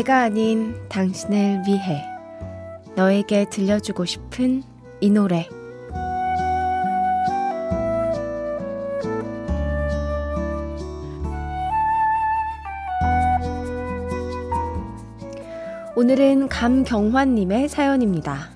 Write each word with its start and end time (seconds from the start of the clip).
내가 0.00 0.20
아닌 0.20 0.74
당신을 0.88 1.64
위해 1.66 2.02
너에게 2.96 3.44
들려주고 3.50 4.06
싶은 4.06 4.62
이 5.02 5.10
노래 5.10 5.46
오늘은 15.94 16.48
감경환님의 16.48 17.68
사연입니다. 17.68 18.48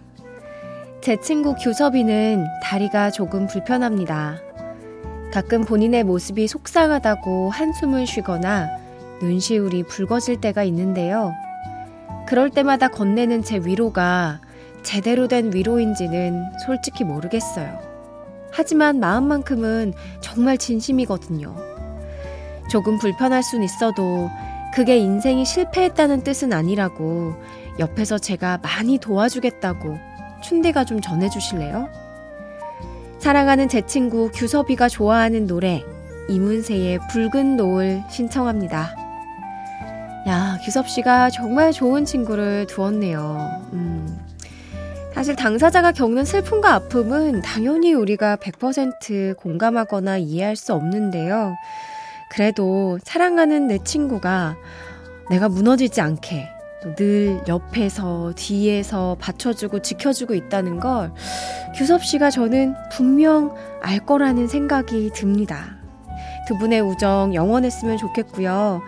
제 1.03 1.21
친구 1.21 1.55
규섭이는 1.57 2.47
다리가 2.63 3.11
조금 3.11 3.47
불편합니다. 3.47 4.39
가끔 5.31 5.67
본인의 5.67 6.05
모습이 6.05 6.49
속상하다고 6.49 7.51
한숨을 7.51 8.07
쉬거나 8.07 8.84
눈시울이 9.25 9.85
붉어질 9.85 10.41
때가 10.41 10.65
있는데요. 10.65 11.33
그럴 12.27 12.51
때마다 12.51 12.89
건네는 12.89 13.43
제 13.43 13.57
위로가 13.59 14.41
제대로 14.83 15.29
된 15.29 15.53
위로인지는 15.53 16.45
솔직히 16.67 17.05
모르겠어요. 17.05 17.79
하지만 18.51 19.01
마음만큼은 19.01 19.95
정말 20.21 20.59
진심이거든요. 20.59 21.57
조금 22.71 22.99
불편할 22.99 23.43
순 23.43 23.63
있어도 23.63 24.31
그게 24.75 24.97
인생이 24.99 25.45
실패했다는 25.45 26.23
뜻은 26.23 26.53
아니라고 26.53 27.35
옆에서 27.79 28.19
제가 28.19 28.59
많이 28.59 28.99
도와주겠다고 28.99 29.99
춘디가 30.43 30.85
좀 30.85 31.01
전해주실래요? 31.01 31.89
사랑하는 33.19 33.69
제 33.69 33.81
친구 33.81 34.31
규섭이가 34.33 34.89
좋아하는 34.89 35.47
노래 35.47 35.83
이문세의 36.29 36.99
붉은 37.11 37.57
노을 37.57 38.03
신청합니다. 38.11 39.04
야, 40.27 40.59
규섭 40.65 40.89
씨가 40.89 41.31
정말 41.31 41.73
좋은 41.73 42.05
친구를 42.05 42.67
두었네요. 42.67 43.69
음. 43.75 44.19
사실 45.13 45.37
당사자가 45.37 45.93
겪는 45.93 46.25
슬픔과 46.25 46.73
아픔은 46.73 47.43
당연히 47.43 47.93
우리가 47.93 48.37
100% 48.37 49.37
공감하거나 49.37 50.17
이해할 50.19 50.57
수 50.57 50.73
없는데요. 50.73 51.55
그래도 52.31 52.99
사랑하는 53.05 53.69
내 53.69 53.79
친구가 53.79 54.57
내가 55.31 55.49
무너지지 55.49 56.01
않게 56.01 56.49
늘 56.97 57.41
옆에서 57.47 58.33
뒤에서 58.35 59.17
받쳐주고 59.21 59.81
지켜주고 59.81 60.35
있다는 60.35 60.81
걸 60.81 61.13
규섭 61.77 62.05
씨가 62.05 62.31
저는 62.31 62.75
분명 62.93 63.55
알 63.81 64.01
거라는 64.01 64.49
생각이 64.49 65.11
듭니다. 65.15 65.77
두 66.47 66.59
분의 66.59 66.81
우정 66.81 67.35
영원했으면 67.35 67.99
좋겠고요. 67.99 68.83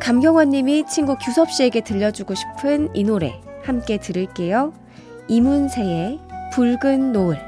감경환 0.00 0.50
님이 0.50 0.84
친구 0.86 1.16
규섭 1.16 1.50
씨에게 1.50 1.80
들려주고 1.82 2.34
싶은 2.34 2.94
이 2.94 3.04
노래 3.04 3.40
함께 3.62 3.98
들을게요. 3.98 4.74
이문세의 5.28 6.20
붉은 6.52 7.12
노을. 7.12 7.38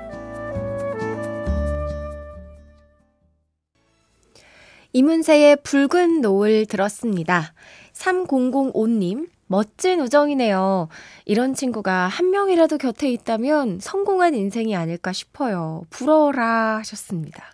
이문세의 4.92 5.56
붉은 5.62 6.22
노을 6.22 6.64
들었습니다. 6.64 7.52
3005님, 7.92 9.28
멋진 9.46 10.00
우정이네요. 10.00 10.88
이런 11.26 11.52
친구가 11.52 12.08
한 12.08 12.30
명이라도 12.30 12.78
곁에 12.78 13.10
있다면 13.10 13.80
성공한 13.80 14.34
인생이 14.34 14.74
아닐까 14.74 15.12
싶어요. 15.12 15.82
부러워라 15.90 16.78
하셨습니다. 16.78 17.44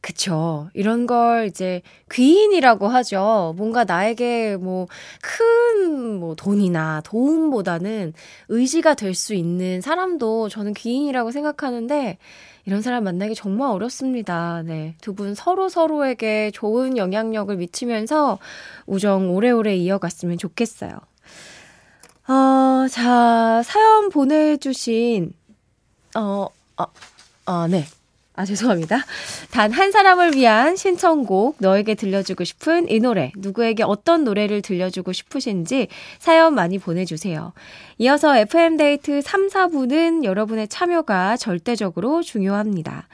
그쵸. 0.00 0.68
이런 0.74 1.06
걸 1.06 1.46
이제 1.46 1.82
귀인이라고 2.12 2.86
하죠. 2.88 3.54
뭔가 3.56 3.84
나에게 3.84 4.56
뭐큰뭐 4.56 6.34
돈이나 6.36 7.02
도움보다는 7.04 8.12
의지가 8.48 8.94
될 8.94 9.14
수 9.14 9.34
있는 9.34 9.80
사람도 9.80 10.48
저는 10.50 10.74
귀인이라고 10.74 11.32
생각하는데 11.32 12.18
이런 12.64 12.82
사람 12.82 13.04
만나기 13.04 13.34
정말 13.34 13.70
어렵습니다. 13.70 14.62
네. 14.64 14.94
두 15.00 15.14
분 15.14 15.34
서로 15.34 15.68
서로에게 15.68 16.52
좋은 16.52 16.96
영향력을 16.96 17.56
미치면서 17.56 18.38
우정 18.86 19.34
오래오래 19.34 19.74
이어갔으면 19.76 20.38
좋겠어요. 20.38 20.92
어, 22.28 22.86
자, 22.90 23.62
사연 23.64 24.10
보내주신, 24.10 25.32
어, 26.14 26.46
어, 26.76 26.84
어, 27.46 27.66
네. 27.68 27.84
아, 28.38 28.44
죄송합니다. 28.44 29.04
단 29.50 29.72
한 29.72 29.90
사람을 29.90 30.34
위한 30.34 30.76
신청곡, 30.76 31.56
너에게 31.58 31.96
들려주고 31.96 32.44
싶은 32.44 32.88
이 32.88 33.00
노래, 33.00 33.32
누구에게 33.36 33.82
어떤 33.82 34.22
노래를 34.22 34.62
들려주고 34.62 35.12
싶으신지 35.12 35.88
사연 36.20 36.54
많이 36.54 36.78
보내주세요. 36.78 37.52
이어서 37.98 38.36
FM데이트 38.36 39.22
3, 39.22 39.48
4부는 39.48 40.22
여러분의 40.22 40.68
참여가 40.68 41.36
절대적으로 41.36 42.22
중요합니다. 42.22 43.08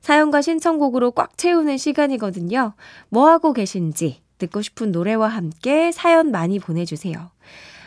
사연과 0.00 0.40
신청곡으로 0.40 1.10
꽉 1.10 1.36
채우는 1.36 1.76
시간이거든요. 1.76 2.72
뭐 3.10 3.28
하고 3.28 3.52
계신지, 3.52 4.22
듣고 4.38 4.62
싶은 4.62 4.92
노래와 4.92 5.28
함께 5.28 5.92
사연 5.92 6.30
많이 6.30 6.58
보내주세요. 6.58 7.30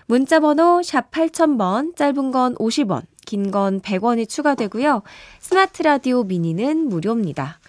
문자번호 0.05 0.83
샵 0.83 1.09
8000번, 1.09 1.95
짧은 1.95 2.31
건 2.31 2.53
50원, 2.55 3.03
긴 3.25 3.51
건 3.51 3.81
100원이 3.81 4.27
추가되고요. 4.29 5.03
스마트 5.39 5.81
라디오 5.83 6.23
미니는 6.23 6.89
무료입니다. 6.89 7.59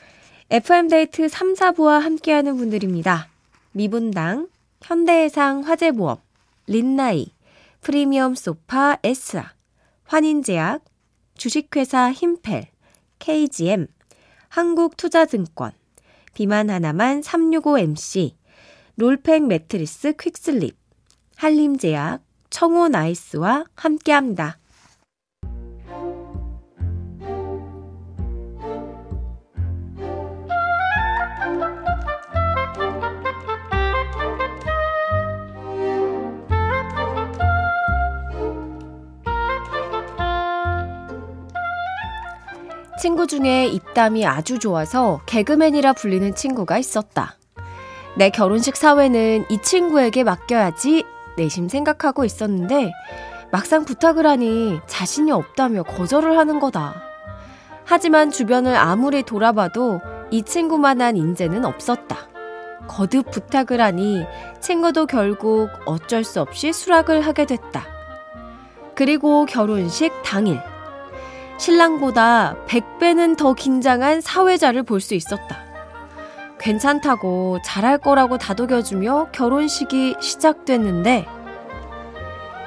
FM데이트 0.51 1.29
3, 1.29 1.55
4부와 1.55 2.01
함께하는 2.01 2.57
분들입니다. 2.57 3.29
미분당, 3.73 4.49
현대해상 4.83 5.63
화재보험, 5.63 6.19
린나이, 6.67 7.33
프리미엄 7.81 8.35
소파 8.35 8.99
에스아, 9.03 9.53
환인제약, 10.05 10.85
주식회사 11.37 12.13
힘펠, 12.13 12.69
KGM, 13.19 13.87
한국투자증권, 14.49 15.73
비만 16.35 16.71
하나만 16.71 17.23
365MC, 17.23 18.35
롤팩 18.97 19.47
매트리스 19.47 20.15
퀵슬립, 20.17 20.77
한림제약, 21.37 22.23
청호 22.51 22.89
나이스와 22.89 23.65
함께합니다. 23.75 24.59
친구 43.01 43.27
중에 43.27 43.67
입담이 43.67 44.25
아주 44.25 44.59
좋아서 44.59 45.21
개그맨이라 45.27 45.95
불리는 45.95 46.35
친구가 46.35 46.79
있었다. 46.79 47.37
내 48.17 48.31
결혼식 48.31 48.77
사회는 48.77 49.47
이 49.49 49.59
친구에게 49.61 50.23
맡겨야지 50.23 51.05
내심 51.37 51.69
생각하고 51.69 52.25
있었는데 52.25 52.93
막상 53.51 53.85
부탁을 53.85 54.27
하니 54.27 54.81
자신이 54.87 55.33
없다며 55.33 55.83
거절을 55.83 56.39
하는 56.39 56.61
거다. 56.61 56.95
하지만 57.85 58.31
주변을 58.31 58.77
아무리 58.77 59.23
돌아봐도 59.23 60.01
이 60.31 60.43
친구만한 60.43 61.17
인재는 61.17 61.65
없었다. 61.65 62.17
거듭 62.87 63.31
부탁을 63.31 63.81
하니 63.81 64.25
친구도 64.61 65.07
결국 65.07 65.69
어쩔 65.85 66.23
수 66.23 66.41
없이 66.41 66.73
수락을 66.73 67.21
하게 67.21 67.45
됐다. 67.47 67.85
그리고 68.95 69.45
결혼식 69.47 70.13
당일. 70.25 70.61
신랑보다 71.59 72.57
100배는 72.67 73.37
더 73.37 73.55
긴장한 73.55 74.21
사회자를 74.21 74.83
볼 74.83 75.01
수 75.01 75.15
있었다. 75.15 75.59
괜찮다고 76.59 77.59
잘할 77.65 77.99
거라고 77.99 78.39
다독여주며 78.39 79.29
결혼식이 79.33 80.17
시작됐는데, 80.21 81.27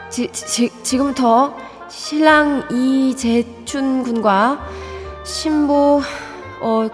지, 0.10 0.32
지, 0.32 0.70
지금부터 0.84 1.56
신랑 1.90 2.68
이재춘 2.72 4.04
군과 4.04 4.60
신부, 5.26 6.02
어, 6.62 6.88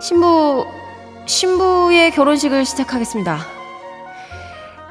신부, 0.00 0.64
신부의 1.26 2.12
결혼식을 2.12 2.64
시작하겠습니다. 2.64 3.38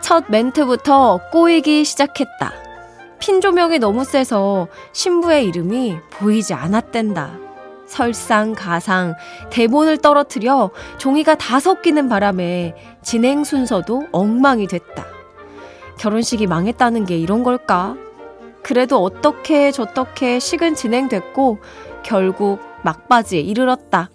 첫 0.01 0.25
멘트부터 0.29 1.19
꼬이기 1.31 1.85
시작했다. 1.85 2.51
핀 3.19 3.41
조명이 3.41 3.79
너무 3.79 4.03
세서 4.03 4.67
신부의 4.93 5.45
이름이 5.45 5.97
보이지 6.11 6.53
않았댄다. 6.53 7.49
설상가상, 7.85 9.15
대본을 9.49 9.97
떨어뜨려 9.97 10.69
종이가 10.97 11.35
다 11.35 11.59
섞이는 11.59 12.07
바람에 12.07 12.75
진행 13.01 13.43
순서도 13.43 14.07
엉망이 14.11 14.67
됐다. 14.67 15.05
결혼식이 15.97 16.47
망했다는 16.47 17.05
게 17.05 17.17
이런 17.17 17.43
걸까? 17.43 17.95
그래도 18.63 19.01
어떻게 19.03 19.71
저떻게 19.71 20.39
식은 20.39 20.75
진행됐고 20.75 21.57
결국 22.03 22.59
막바지에 22.83 23.41
이르렀다. 23.41 24.09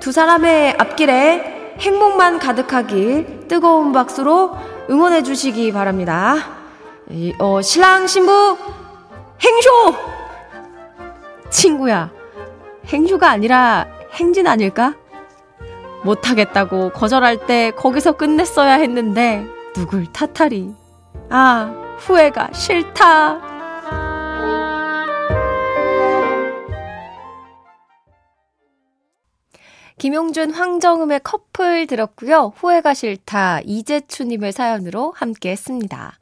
두 0.00 0.12
사람의 0.12 0.74
앞길에 0.78 1.74
행복만 1.78 2.38
가득하길 2.38 3.48
뜨거운 3.48 3.92
박수로 3.92 4.56
응원해 4.90 5.22
주시기 5.22 5.72
바랍니다. 5.72 6.55
이, 7.10 7.34
어, 7.38 7.62
신랑 7.62 8.06
신부 8.06 8.56
행쇼! 9.40 9.94
친구야, 11.50 12.10
행쇼가 12.86 13.30
아니라 13.30 13.86
행진 14.14 14.46
아닐까? 14.46 14.94
못하겠다고 16.04 16.90
거절할 16.90 17.46
때 17.46 17.70
거기서 17.72 18.12
끝냈어야 18.12 18.74
했는데 18.74 19.46
누굴 19.74 20.06
탓하리. 20.12 20.74
아, 21.30 21.96
후회가 21.98 22.52
싫다. 22.52 23.56
김용준, 29.98 30.52
황정음의 30.52 31.20
커플 31.24 31.86
들었고요. 31.86 32.52
후회가 32.56 32.92
싫다. 32.92 33.60
이재추님의 33.64 34.52
사연으로 34.52 35.12
함께 35.16 35.50
했습니다. 35.50 36.12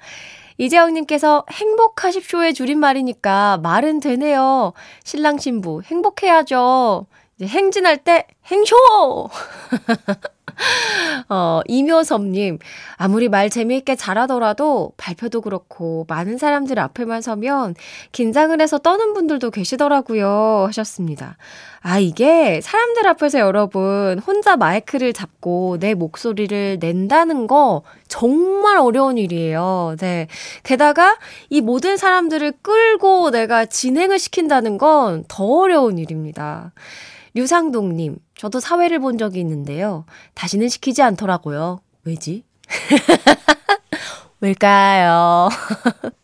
이재영님께서 0.58 1.44
행복하십쇼의 1.50 2.54
줄임말이니까 2.54 3.58
말은 3.62 4.00
되네요. 4.00 4.72
신랑 5.04 5.38
신부 5.38 5.82
행복해야죠. 5.82 7.06
이제 7.36 7.46
행진할 7.46 7.98
때 7.98 8.26
행쇼! 8.46 8.76
어, 11.28 11.60
이묘섭님, 11.66 12.58
아무리 12.96 13.28
말 13.28 13.50
재미있게 13.50 13.96
잘하더라도 13.96 14.92
발표도 14.96 15.40
그렇고 15.40 16.06
많은 16.08 16.38
사람들 16.38 16.78
앞에만 16.78 17.22
서면 17.22 17.74
긴장을 18.12 18.58
해서 18.60 18.78
떠는 18.78 19.14
분들도 19.14 19.50
계시더라고요. 19.50 20.64
하셨습니다. 20.68 21.36
아, 21.80 21.98
이게 21.98 22.60
사람들 22.62 23.06
앞에서 23.08 23.40
여러분 23.40 24.18
혼자 24.18 24.56
마이크를 24.56 25.12
잡고 25.12 25.76
내 25.80 25.92
목소리를 25.94 26.78
낸다는 26.80 27.46
거 27.46 27.82
정말 28.08 28.78
어려운 28.78 29.18
일이에요. 29.18 29.96
네. 29.98 30.28
게다가 30.62 31.18
이 31.50 31.60
모든 31.60 31.96
사람들을 31.98 32.52
끌고 32.62 33.30
내가 33.30 33.66
진행을 33.66 34.18
시킨다는 34.18 34.78
건 34.78 35.24
더 35.28 35.44
어려운 35.44 35.98
일입니다. 35.98 36.72
류상동님, 37.34 38.16
저도 38.36 38.60
사회를 38.60 39.00
본 39.00 39.18
적이 39.18 39.40
있는데요. 39.40 40.06
다시는 40.34 40.68
시키지 40.68 41.02
않더라고요. 41.02 41.80
왜지? 42.04 42.44
왜일까요? 44.40 45.48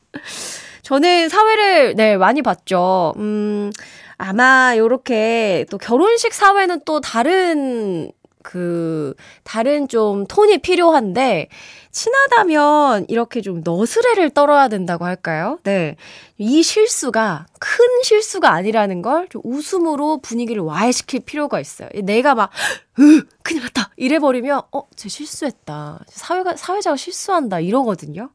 저는 0.82 1.28
사회를, 1.28 1.94
네, 1.96 2.16
많이 2.16 2.42
봤죠. 2.42 3.14
음, 3.16 3.70
아마 4.18 4.74
요렇게 4.76 5.66
또 5.70 5.78
결혼식 5.78 6.34
사회는 6.34 6.82
또 6.84 7.00
다른 7.00 8.12
그 8.42 9.14
다른 9.44 9.88
좀 9.88 10.26
톤이 10.26 10.58
필요한데 10.58 11.48
친하다면 11.92 13.06
이렇게 13.08 13.40
좀 13.40 13.62
너스레를 13.64 14.30
떨어야 14.30 14.68
된다고 14.68 15.04
할까요? 15.04 15.58
네. 15.64 15.96
이 16.38 16.62
실수가 16.62 17.46
큰 17.58 17.84
실수가 18.04 18.50
아니라는 18.50 19.02
걸 19.02 19.26
좀 19.28 19.42
웃음으로 19.44 20.18
분위기를 20.18 20.62
와해시킬 20.62 21.20
필요가 21.20 21.60
있어요. 21.60 21.88
내가 22.02 22.34
막, 22.34 22.50
으, 22.98 23.22
큰일 23.42 23.62
났다. 23.62 23.90
이래 23.96 24.18
버리면, 24.18 24.62
어, 24.72 24.82
쟤 24.96 25.08
실수했다. 25.08 26.00
사회가, 26.08 26.56
사회자가 26.56 26.96
실수한다. 26.96 27.60
이러거든요. 27.60 28.30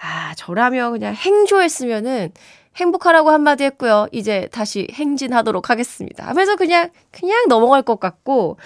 아, 0.00 0.34
저라면 0.36 0.92
그냥 0.92 1.14
행조했으면은 1.14 2.32
행복하라고 2.76 3.30
한마디 3.30 3.64
했고요. 3.64 4.06
이제 4.12 4.48
다시 4.52 4.86
행진하도록 4.92 5.70
하겠습니다. 5.70 6.26
하면서 6.26 6.54
그냥, 6.56 6.90
그냥 7.10 7.48
넘어갈 7.48 7.82
것 7.82 7.98
같고, 7.98 8.56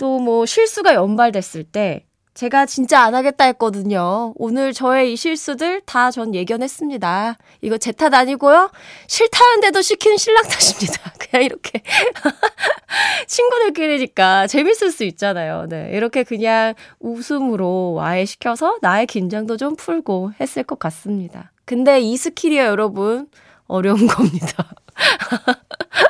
또 0.00 0.18
뭐 0.18 0.46
실수가 0.46 0.94
연발됐을 0.94 1.64
때, 1.64 2.06
제가 2.32 2.64
진짜 2.64 3.00
안 3.02 3.14
하겠다 3.14 3.44
했거든요. 3.44 4.32
오늘 4.36 4.72
저의 4.72 5.12
이 5.12 5.16
실수들 5.16 5.82
다 5.84 6.10
전 6.10 6.34
예견했습니다. 6.34 7.36
이거 7.60 7.76
제 7.76 7.92
탓 7.92 8.14
아니고요. 8.14 8.70
싫다는데도 9.08 9.82
시킨 9.82 10.16
신랑 10.16 10.44
탓입니다. 10.44 11.12
그냥 11.20 11.44
이렇게. 11.44 11.82
친구들끼리니까 13.26 14.46
재밌을 14.46 14.90
수 14.90 15.04
있잖아요. 15.04 15.66
네. 15.68 15.90
이렇게 15.92 16.22
그냥 16.22 16.74
웃음으로 17.00 17.92
와해시켜서 17.92 18.78
나의 18.80 19.06
긴장도 19.06 19.56
좀 19.58 19.76
풀고 19.76 20.32
했을 20.40 20.62
것 20.62 20.78
같습니다. 20.78 21.52
근데 21.66 22.00
이 22.00 22.16
스킬이요, 22.16 22.62
여러분. 22.62 23.28
어려운 23.66 24.06
겁니다. 24.06 24.70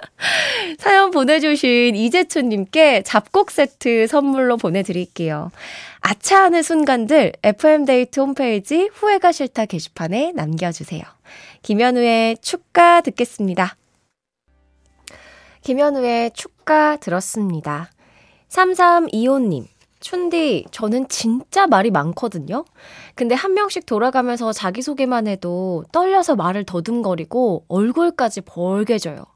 사연 0.79 1.11
보내주신 1.11 1.95
이재춘님께 1.97 3.03
잡곡 3.03 3.51
세트 3.51 4.07
선물로 4.07 4.57
보내드릴게요. 4.57 5.51
아차하는 6.01 6.63
순간들 6.63 7.33
FM데이트 7.43 8.21
홈페이지 8.21 8.89
후회가 8.93 9.33
싫다 9.33 9.67
게시판에 9.67 10.33
남겨주세요. 10.35 11.03
김현우의 11.63 12.39
축가 12.41 13.01
듣겠습니다. 13.03 13.77
김현우의 15.63 16.33
축가 16.33 16.97
들었습니다. 16.97 17.91
3325님. 18.49 19.67
춘디, 20.01 20.65
저는 20.71 21.09
진짜 21.09 21.67
말이 21.67 21.91
많거든요? 21.91 22.65
근데 23.15 23.35
한 23.35 23.53
명씩 23.53 23.85
돌아가면서 23.85 24.51
자기소개만 24.51 25.27
해도 25.27 25.85
떨려서 25.93 26.37
말을 26.37 26.65
더듬거리고 26.65 27.67
얼굴까지 27.69 28.41
벌개져요. 28.41 29.27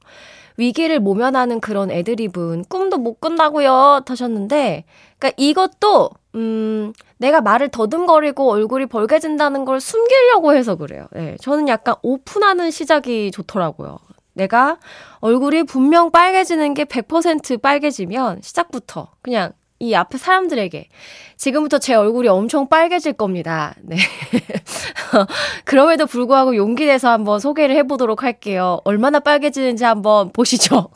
위기를 0.56 1.00
모면하는 1.00 1.61
그런 1.61 1.90
애드립은 1.90 2.64
꿈도 2.68 2.99
못 2.99 3.20
꾼다고요 3.20 4.02
하셨는데, 4.06 4.84
그러니까 5.18 5.34
이것도 5.37 6.11
음, 6.34 6.92
내가 7.18 7.40
말을 7.40 7.68
더듬거리고 7.68 8.50
얼굴이 8.50 8.87
벌개진다는 8.87 9.64
걸 9.64 9.80
숨기려고 9.80 10.54
해서 10.54 10.76
그래요. 10.76 11.06
네, 11.12 11.37
저는 11.40 11.68
약간 11.68 11.94
오픈하는 12.02 12.70
시작이 12.70 13.30
좋더라고요. 13.30 13.99
내가 14.34 14.78
얼굴이 15.20 15.62
분명 15.62 16.11
빨개지는 16.11 16.75
게 16.75 16.84
100% 16.84 17.62
빨개지면 17.62 18.40
시작부터 18.42 19.12
그냥 19.23 19.52
이 19.81 19.95
앞에 19.95 20.19
사람들에게 20.19 20.88
지금부터 21.37 21.78
제 21.78 21.95
얼굴이 21.95 22.28
엄청 22.28 22.69
빨개질 22.69 23.12
겁니다. 23.14 23.75
네. 23.83 23.97
그럼에도 25.64 26.07
불구하고 26.07 26.57
용기 26.57 26.87
내서 26.87 27.11
한번 27.11 27.40
소개를 27.40 27.75
해보도록 27.76 28.23
할게요. 28.23 28.81
얼마나 28.85 29.21
빨개지는지 29.21 29.85
한번 29.85 30.33
보시죠. 30.33 30.90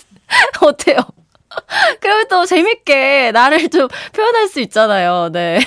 어때요? 0.62 0.96
그러면 2.00 2.26
또 2.28 2.46
재밌게 2.46 3.32
나를 3.32 3.68
좀 3.68 3.88
표현할 4.14 4.48
수 4.48 4.60
있잖아요. 4.60 5.28
네. 5.32 5.60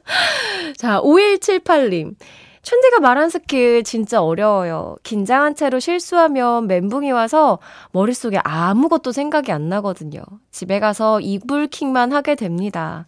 자, 0.78 1.00
5178님. 1.02 2.14
춘디가 2.62 3.00
말한 3.00 3.30
스킬 3.30 3.84
진짜 3.84 4.22
어려워요. 4.22 4.96
긴장한 5.02 5.54
채로 5.54 5.80
실수하면 5.80 6.66
멘붕이 6.66 7.10
와서 7.10 7.58
머릿속에 7.92 8.38
아무것도 8.44 9.12
생각이 9.12 9.50
안 9.50 9.68
나거든요. 9.70 10.20
집에 10.50 10.78
가서 10.78 11.20
이불킥만 11.20 12.12
하게 12.12 12.34
됩니다. 12.34 13.06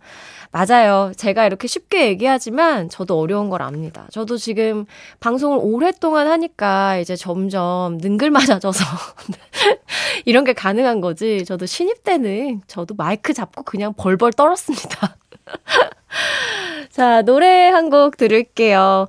맞아요. 0.52 1.12
제가 1.16 1.46
이렇게 1.46 1.66
쉽게 1.68 2.08
얘기하지만 2.08 2.88
저도 2.88 3.18
어려운 3.18 3.50
걸 3.50 3.62
압니다. 3.62 4.06
저도 4.10 4.36
지금 4.38 4.86
방송을 5.20 5.58
오랫동안 5.60 6.28
하니까 6.28 6.96
이제 6.98 7.14
점점 7.14 7.98
능글맞아져서 7.98 8.84
이런 10.24 10.44
게 10.44 10.52
가능한 10.54 11.00
거지. 11.02 11.44
저도 11.44 11.66
신입 11.66 12.04
때는 12.04 12.62
저도 12.66 12.94
마이크 12.96 13.32
잡고 13.34 13.64
그냥 13.64 13.92
벌벌 13.94 14.32
떨었습니다. 14.32 15.16
자, 16.90 17.22
노래 17.22 17.68
한 17.68 17.90
곡 17.90 18.16
들을게요. 18.16 19.08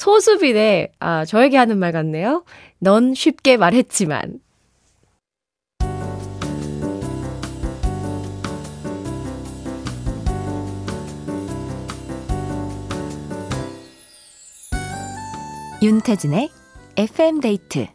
소수빈의, 0.00 0.92
아, 0.98 1.26
저에게 1.26 1.58
하는 1.58 1.76
말 1.76 1.92
같네요. 1.92 2.42
넌 2.78 3.12
쉽게 3.12 3.58
말했지만. 3.58 4.40
윤태진의 15.82 16.48
FM데이트. 16.96 17.86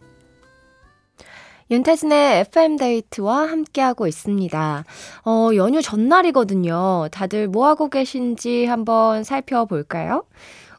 윤태진의 1.71 2.41
FM데이트와 2.41 3.49
함께하고 3.49 4.05
있습니다. 4.05 4.83
어, 5.25 5.49
연휴 5.55 5.81
전날이거든요. 5.81 7.07
다들 7.11 7.47
뭐하고 7.47 7.89
계신지 7.89 8.65
한번 8.65 9.23
살펴볼까요? 9.23 10.25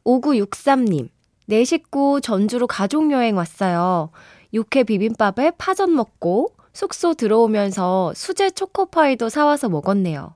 5963님, 0.04 1.09
내 1.47 1.65
식구 1.65 2.21
전주로 2.21 2.67
가족여행 2.67 3.37
왔어요. 3.37 4.11
육회 4.53 4.85
비빔밥에 4.85 5.53
파전 5.57 5.95
먹고 5.95 6.53
숙소 6.73 7.15
들어오면서 7.15 8.12
수제 8.15 8.50
초코파이도 8.50 9.29
사와서 9.29 9.69
먹었네요. 9.69 10.35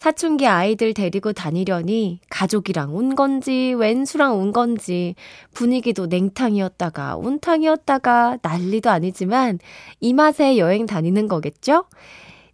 사춘기 0.00 0.46
아이들 0.46 0.94
데리고 0.94 1.32
다니려니 1.32 2.20
가족이랑 2.30 2.94
온 2.94 3.14
건지 3.14 3.74
웬수랑 3.76 4.38
온 4.38 4.50
건지 4.50 5.14
분위기도 5.52 6.06
냉탕이었다가 6.06 7.16
온탕이었다가 7.16 8.38
난리도 8.40 8.88
아니지만 8.88 9.58
이 10.00 10.14
맛에 10.14 10.56
여행 10.56 10.86
다니는 10.86 11.28
거겠죠? 11.28 11.84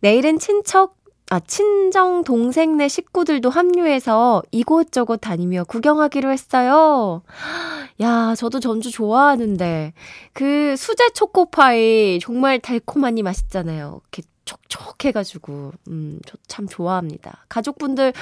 내일은 0.01 0.41
친척 0.41 0.96
아, 1.29 1.41
친정 1.41 2.23
동생네 2.23 2.87
식구들도 2.87 3.51
합류해서 3.51 4.45
이곳저곳 4.53 5.17
다니며 5.17 5.65
구경하기로 5.65 6.31
했어요. 6.31 7.23
야, 8.01 8.35
저도 8.37 8.61
전주 8.61 8.93
좋아하는데 8.93 9.93
그 10.33 10.77
수제 10.77 11.11
초코파이 11.15 12.21
정말 12.21 12.61
달콤하니 12.61 13.25
맛있잖아요. 13.25 14.03
이렇게 14.03 14.23
촉촉해가지고, 14.45 15.73
음, 15.89 16.21
참 16.47 16.69
좋아합니다. 16.69 17.45
가족분들, 17.49 18.13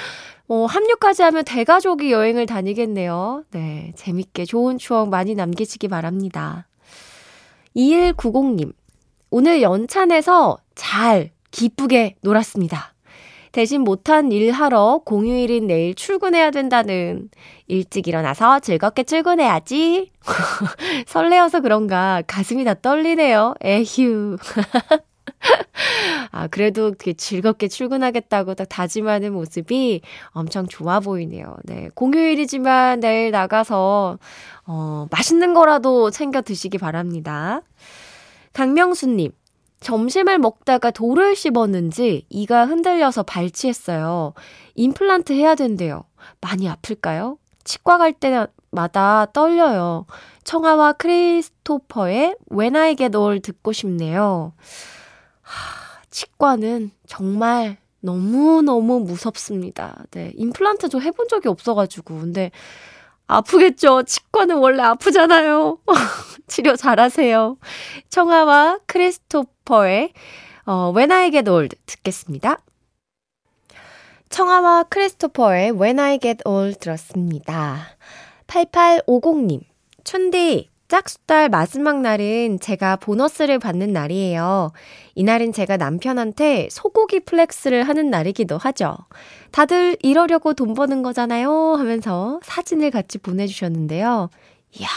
어, 0.49 0.65
합류까지 0.65 1.21
하면 1.25 1.45
대가족이 1.45 2.11
여행을 2.11 2.47
다니겠네요. 2.47 3.45
네, 3.51 3.93
재밌게 3.97 4.47
좋은 4.47 4.79
추억 4.79 5.11
많이 5.11 5.35
남기시기 5.35 5.89
바랍니다. 5.89 6.67
2190님, 7.77 8.73
오늘 9.29 9.61
연찬에서 9.61 10.57
잘, 10.75 11.33
기쁘게 11.51 12.17
놀았습니다. 12.23 12.94
대신 13.55 13.83
못한 13.83 14.33
일 14.33 14.51
하러 14.51 15.01
공휴일인 15.05 15.69
내일 15.69 15.95
출근해야 15.95 16.51
된다는 16.51 17.31
일찍 17.69 18.09
일어나서 18.09 18.59
즐겁게 18.59 19.05
출근해야지. 19.05 20.11
설레어서 21.07 21.61
그런가 21.61 22.21
가슴이 22.27 22.65
다 22.65 22.75
떨리네요. 22.75 23.55
에휴. 23.65 24.37
아, 26.33 26.49
그래도 26.49 26.95
그 26.99 27.15
즐겁게 27.15 27.69
출근하겠다고 27.69 28.55
딱 28.55 28.69
다짐하는 28.69 29.33
모습이 29.33 30.01
엄청 30.31 30.67
좋아 30.67 30.99
보이네요. 30.99 31.57
네. 31.63 31.91
공휴일이지만 31.95 32.99
내일 32.99 33.31
나가서, 33.31 34.19
어, 34.67 35.07
맛있는 35.13 35.55
거라도 35.55 36.11
챙겨 36.11 36.43
드시기 36.43 36.79
바랍니다. 36.79 37.61
강명수님, 38.53 39.31
점심을 39.85 40.39
먹다가 40.39 40.91
돌을 40.91 41.37
씹었는지 41.37 42.25
이가 42.31 42.65
흔들려서 42.65 43.23
발치했어요. 43.23 44.33
임플란트 44.77 45.35
해야 45.35 45.55
된대요. 45.55 46.05
많이 46.41 46.67
아플까요? 46.71 47.37
치과 47.65 47.99
갈 47.99 48.15
때마다 48.15 49.27
떨려요. 49.35 50.07
청아와 50.45 50.95
크리스토퍼의 50.95 52.37
When 52.51 52.77
I 52.77 52.97
Get 52.97 53.15
Old 53.15 53.43
듣고 53.43 53.73
싶네요. 53.73 54.55
하, 55.43 56.01
치과는 56.09 56.91
정말 57.07 57.77
너무너무 58.01 59.01
무섭습니다. 59.01 60.05
네. 60.13 60.33
임플란트 60.37 60.89
도 60.89 61.03
해본 61.03 61.29
적이 61.29 61.49
없어가지고. 61.49 62.21
근데 62.21 62.53
아프겠죠. 63.27 64.05
치과는 64.05 64.57
원래 64.57 64.83
아프잖아요. 64.83 65.79
치료 66.47 66.77
잘하세요. 66.77 67.57
청아와 68.09 68.81
크리스토퍼의 68.87 70.13
어, 70.67 70.93
When 70.95 71.13
I 71.13 71.31
Get 71.31 71.51
Old 71.51 71.77
듣겠습니다. 71.87 72.59
청하와 74.29 74.85
크리스토퍼의 74.85 75.73
When 75.73 75.99
I 75.99 76.19
Get 76.19 76.43
Old 76.45 76.79
들었습니다. 76.79 77.97
8850님, 78.47 79.61
춘디, 80.05 80.71
짝수달 80.89 81.49
마지막 81.49 82.01
날은 82.03 82.61
제가 82.61 82.97
보너스를 82.97 83.59
받는 83.59 83.93
날이에요. 83.93 84.73
이날은 85.15 85.53
제가 85.53 85.77
남편한테 85.77 86.69
소고기 86.71 87.21
flex를 87.21 87.89
하는 87.89 88.11
날이기도 88.11 88.59
하죠. 88.59 88.97
다들 89.51 89.97
이러려고 90.03 90.53
돈 90.53 90.75
버는 90.75 91.03
거잖아요 91.03 91.75
하면서 91.77 92.39
사진을 92.43 92.91
같이 92.91 93.19
보내주셨는데요. 93.19 94.29
이야, 94.73 94.89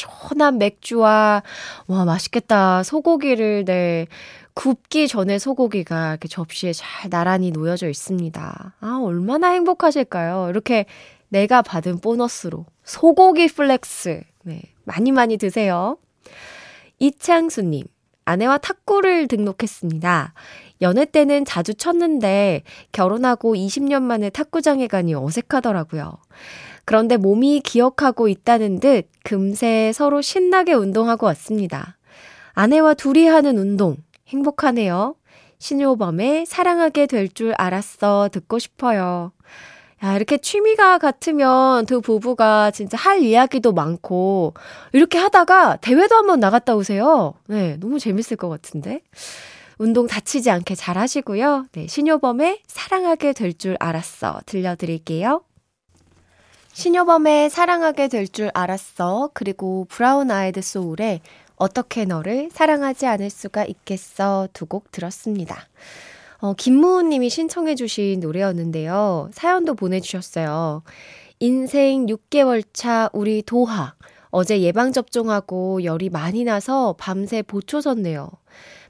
시원한 0.00 0.58
맥주와, 0.58 1.42
와, 1.86 2.04
맛있겠다. 2.04 2.82
소고기를, 2.82 3.64
네. 3.64 4.06
굽기 4.54 5.08
전에 5.08 5.38
소고기가 5.38 6.10
이렇게 6.10 6.28
접시에 6.28 6.72
잘 6.72 7.08
나란히 7.08 7.50
놓여져 7.50 7.88
있습니다. 7.88 8.74
아, 8.80 9.00
얼마나 9.02 9.50
행복하실까요? 9.50 10.48
이렇게 10.50 10.86
내가 11.28 11.62
받은 11.62 12.00
보너스로 12.00 12.66
소고기 12.84 13.46
flex. 13.46 14.22
네. 14.42 14.62
많이 14.84 15.12
많이 15.12 15.36
드세요. 15.36 15.96
이창수님, 16.98 17.84
아내와 18.24 18.58
탁구를 18.58 19.28
등록했습니다. 19.28 20.34
연애 20.82 21.04
때는 21.04 21.44
자주 21.44 21.74
쳤는데 21.74 22.62
결혼하고 22.92 23.54
20년 23.54 24.02
만에 24.02 24.30
탁구장에 24.30 24.88
가니 24.88 25.14
어색하더라고요. 25.14 26.18
그런데 26.90 27.16
몸이 27.16 27.60
기억하고 27.60 28.26
있다는 28.26 28.80
듯 28.80 29.08
금세 29.22 29.92
서로 29.94 30.20
신나게 30.20 30.72
운동하고 30.72 31.24
왔습니다. 31.26 31.96
아내와 32.54 32.94
둘이 32.94 33.28
하는 33.28 33.58
운동, 33.58 33.96
행복하네요. 34.26 35.14
신효범의 35.60 36.46
사랑하게 36.46 37.06
될 37.06 37.28
줄 37.28 37.54
알았어 37.56 38.28
듣고 38.32 38.58
싶어요. 38.58 39.30
야, 40.02 40.16
이렇게 40.16 40.36
취미가 40.38 40.98
같으면 40.98 41.86
두 41.86 42.00
부부가 42.00 42.72
진짜 42.72 42.96
할 42.96 43.20
이야기도 43.20 43.70
많고, 43.70 44.54
이렇게 44.92 45.16
하다가 45.16 45.76
대회도 45.76 46.16
한번 46.16 46.40
나갔다 46.40 46.74
오세요. 46.74 47.34
네, 47.46 47.76
너무 47.78 48.00
재밌을 48.00 48.36
것 48.36 48.48
같은데. 48.48 49.02
운동 49.78 50.08
다치지 50.08 50.50
않게 50.50 50.74
잘 50.74 50.98
하시고요. 50.98 51.66
네, 51.70 51.86
신효범의 51.86 52.62
사랑하게 52.66 53.32
될 53.32 53.52
줄 53.56 53.76
알았어. 53.78 54.40
들려드릴게요. 54.46 55.42
신효범의 56.84 57.50
사랑하게 57.50 58.08
될 58.08 58.26
줄 58.26 58.50
알았어. 58.54 59.28
그리고 59.34 59.84
브라운 59.90 60.30
아이드 60.30 60.62
소울의 60.62 61.20
어떻게 61.56 62.06
너를 62.06 62.48
사랑하지 62.50 63.04
않을 63.04 63.28
수가 63.28 63.66
있겠어. 63.66 64.48
두 64.54 64.64
곡 64.64 64.90
들었습니다. 64.90 65.68
어, 66.38 66.54
김무은 66.54 67.10
님이 67.10 67.28
신청해 67.28 67.74
주신 67.74 68.20
노래였는데요. 68.20 69.28
사연도 69.34 69.74
보내주셨어요. 69.74 70.82
인생 71.40 72.06
6개월 72.06 72.64
차 72.72 73.10
우리 73.12 73.42
도하. 73.42 73.92
어제 74.30 74.62
예방접종하고 74.62 75.84
열이 75.84 76.08
많이 76.08 76.44
나서 76.44 76.94
밤새 76.98 77.42
보초 77.42 77.82
섰네요. 77.82 78.30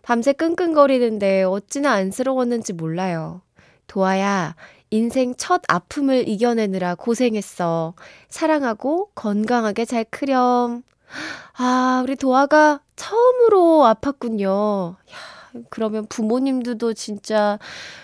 밤새 0.03 0.33
끙끙거리는데 0.33 1.43
어찌나 1.43 1.91
안쓰러웠는지 1.95 2.73
몰라요. 2.73 3.43
도아야, 3.89 4.55
인생 4.91 5.35
첫 5.37 5.63
아픔을 5.69 6.29
이겨내느라 6.29 6.97
고생했어. 6.97 7.95
사랑하고 8.29 9.11
건강하게 9.15 9.85
잘 9.85 10.05
크렴. 10.05 10.83
아, 11.57 12.01
우리 12.05 12.17
도아가 12.17 12.81
처음으로 12.97 13.85
아팠군요. 13.85 14.95
야, 14.95 15.65
그러면 15.71 16.07
부모님들도 16.07 16.95
진짜 16.95 17.59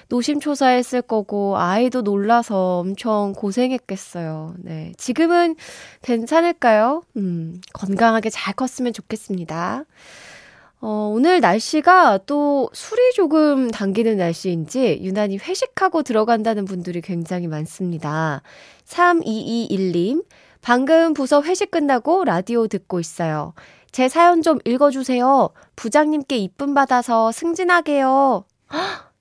노심초사했을 0.09 1.03
거고, 1.03 1.57
아이도 1.57 2.03
놀라서 2.03 2.79
엄청 2.79 3.33
고생했겠어요. 3.37 4.55
네. 4.59 4.93
지금은 4.97 5.57
괜찮을까요? 6.03 7.03
음, 7.17 7.61
건강하게 7.73 8.31
잘 8.31 8.55
컸으면 8.55 8.93
좋겠습니다. 8.93 9.85
어, 10.89 11.11
오늘 11.13 11.41
날씨가 11.41 12.21
또 12.27 12.71
술이 12.73 13.13
조금 13.15 13.73
당기는 13.73 14.19
날씨인지 14.19 15.01
유난히 15.03 15.37
회식하고 15.37 16.05
들어간다는 16.05 16.65
분들이 16.65 17.01
굉장히 17.01 17.49
많습니다. 17.49 18.41
3221님, 18.85 20.25
방금 20.63 21.13
부서 21.13 21.43
회식 21.43 21.73
끝나고 21.73 22.25
라디오 22.25 22.69
듣고 22.69 23.01
있어요. 23.01 23.53
제 23.91 24.09
사연 24.09 24.43
좀 24.43 24.61
읽어주세요. 24.65 25.49
부장님께 25.75 26.37
이쁨 26.37 26.73
받아서 26.73 27.33
승진하게요. 27.33 28.45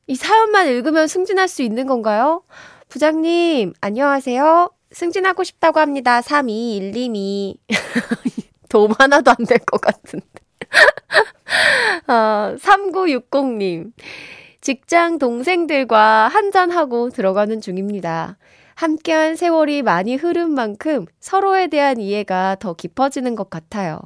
이 0.05 0.15
사연만 0.15 0.67
읽으면 0.67 1.07
승진할 1.07 1.47
수 1.47 1.63
있는 1.63 1.87
건가요? 1.87 2.43
부장님, 2.89 3.73
안녕하세요. 3.81 4.69
승진하고 4.91 5.43
싶다고 5.43 5.79
합니다. 5.79 6.21
3212이. 6.21 7.57
도움 8.69 8.91
하나도 8.99 9.31
안 9.31 9.37
될 9.47 9.57
것 9.65 9.81
같은데. 9.81 10.44
아, 12.07 12.55
3960님. 12.59 13.91
직장 14.61 15.17
동생들과 15.17 16.27
한잔하고 16.27 17.09
들어가는 17.09 17.61
중입니다. 17.61 18.37
함께한 18.75 19.35
세월이 19.35 19.81
많이 19.81 20.15
흐른 20.15 20.51
만큼 20.51 21.05
서로에 21.19 21.67
대한 21.67 21.99
이해가 21.99 22.57
더 22.59 22.73
깊어지는 22.73 23.35
것 23.35 23.49
같아요. 23.49 23.99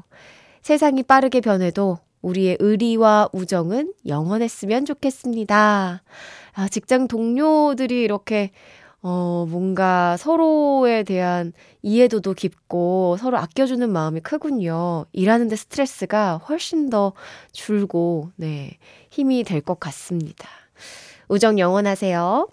세상이 0.62 1.04
빠르게 1.04 1.42
변해도 1.42 1.98
우리의 2.22 2.58
의리와 2.60 3.30
우정은 3.34 3.94
영원했으면 4.06 4.86
좋겠습니다. 4.86 6.04
아, 6.54 6.68
직장 6.68 7.08
동료들이 7.08 8.02
이렇게 8.02 8.52
어, 9.02 9.46
뭔가 9.50 10.18
서로에 10.18 11.04
대한 11.04 11.54
이해도도 11.82 12.34
깊고 12.34 13.18
서로 13.18 13.38
아껴주는 13.38 13.90
마음이 13.90 14.20
크군요. 14.22 15.06
일하는데 15.14 15.56
스트레스가 15.56 16.38
훨씬 16.38 16.90
더 16.90 17.14
줄고, 17.54 18.32
네, 18.36 18.78
힘이 19.10 19.44
될 19.44 19.62
것 19.62 19.80
같습니다. 19.80 20.50
우정 21.30 21.60
영원하세요. 21.60 22.50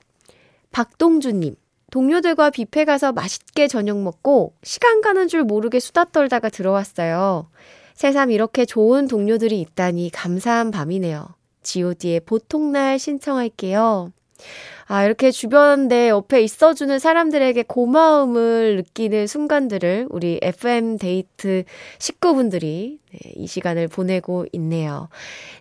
박동주님, 0.70 1.56
동료들과 1.90 2.50
뷔페 2.50 2.84
가서 2.84 3.12
맛있게 3.12 3.66
저녁 3.68 3.98
먹고 4.02 4.54
시간 4.62 5.00
가는 5.00 5.26
줄 5.28 5.42
모르게 5.44 5.80
수다 5.80 6.04
떨다가 6.06 6.48
들어왔어요. 6.50 7.48
새삼 7.94 8.30
이렇게 8.30 8.64
좋은 8.66 9.08
동료들이 9.08 9.60
있다니 9.60 10.10
감사한 10.12 10.70
밤이네요. 10.70 11.26
god의 11.62 12.20
보통날 12.26 12.98
신청할게요. 12.98 14.12
아, 14.88 15.04
이렇게 15.04 15.30
주변 15.30 15.88
내 15.88 16.08
옆에 16.08 16.42
있어주는 16.42 16.98
사람들에게 16.98 17.64
고마움을 17.64 18.76
느끼는 18.76 19.26
순간들을 19.26 20.06
우리 20.10 20.38
FM 20.42 20.98
데이트 20.98 21.64
식구분들이 21.98 23.00
네, 23.12 23.18
이 23.34 23.46
시간을 23.46 23.88
보내고 23.88 24.46
있네요. 24.52 25.08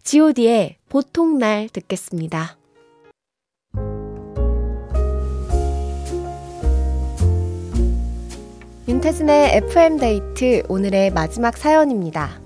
god의 0.04 0.78
보통날 0.90 1.70
듣겠습니다. 1.70 2.58
윤태진의 8.88 9.56
FM데이트 9.56 10.62
오늘의 10.70 11.10
마지막 11.10 11.58
사연입니다. 11.58 12.40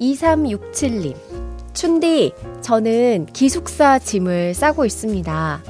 2367님. 0.00 1.31
춘디, 1.74 2.34
저는 2.60 3.26
기숙사 3.32 3.98
짐을 3.98 4.54
싸고 4.54 4.84
있습니다. 4.84 5.62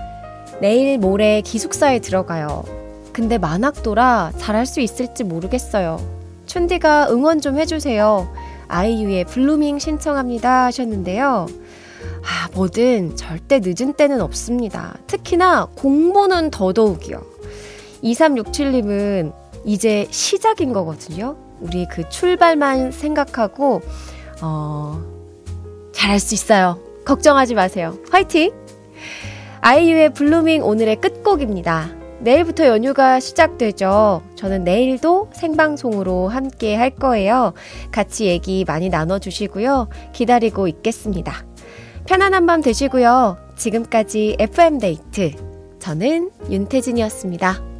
내일 0.60 0.98
모레 0.98 1.42
기숙사에 1.42 2.00
들어가요. 2.00 2.64
근데 3.12 3.38
만학도라 3.38 4.32
잘할 4.38 4.66
수 4.66 4.80
있을지 4.80 5.22
모르겠어요. 5.24 6.00
춘디가 6.46 7.10
응원 7.10 7.40
좀 7.40 7.58
해주세요. 7.58 8.28
아이유의 8.68 9.24
Blueming 9.26 9.78
신청합니다 9.78 10.64
하셨는데요. 10.64 11.46
아, 12.22 12.48
뭐든 12.54 13.16
절대 13.16 13.60
늦은 13.62 13.94
때는 13.94 14.20
없습니다. 14.20 14.94
특히나 15.06 15.68
공부는 15.76 16.50
더더욱이요. 16.50 17.22
2367님은 18.02 19.32
이제 19.64 20.06
시작인 20.10 20.72
거거든요. 20.72 21.36
우리 21.60 21.86
그 21.86 22.08
출발만 22.08 22.90
생각하고, 22.90 23.82
어, 24.40 25.21
잘할 26.02 26.18
수 26.18 26.34
있어요. 26.34 26.80
걱정하지 27.04 27.54
마세요. 27.54 27.96
화이팅! 28.10 28.52
아이유의 29.60 30.14
Blueming 30.14 30.64
오늘의 30.64 30.96
끝곡입니다. 31.00 31.90
내일부터 32.20 32.66
연휴가 32.66 33.20
시작되죠. 33.20 34.22
저는 34.34 34.64
내일도 34.64 35.30
생방송으로 35.32 36.28
함께 36.28 36.74
할 36.74 36.90
거예요. 36.90 37.52
같이 37.92 38.26
얘기 38.26 38.64
많이 38.66 38.88
나눠주시고요. 38.88 39.88
기다리고 40.12 40.66
있겠습니다. 40.66 41.44
편안한 42.06 42.46
밤 42.46 42.62
되시고요. 42.62 43.38
지금까지 43.56 44.36
FM데이트. 44.40 45.32
저는 45.78 46.30
윤태진이었습니다. 46.50 47.71